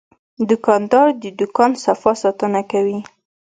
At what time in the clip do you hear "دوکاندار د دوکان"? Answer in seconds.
0.49-1.71